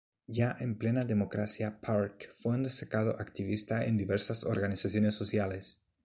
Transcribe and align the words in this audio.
Ya 0.25 0.55
en 0.59 0.79
plena 0.79 1.05
democracia, 1.05 1.79
Park 1.79 2.29
fue 2.41 2.55
un 2.55 2.63
destacado 2.63 3.17
activista 3.21 3.85
en 3.85 3.97
diversas 3.99 4.43
organizaciones 4.45 5.13
sociales. 5.13 5.83